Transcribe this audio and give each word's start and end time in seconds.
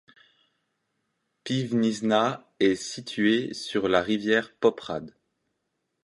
Piwniczna 1.43 2.51
est 2.59 2.73
située 2.73 3.53
sur 3.53 3.87
la 3.87 4.01
rivière 4.01 4.51
Poprad. 4.55 5.13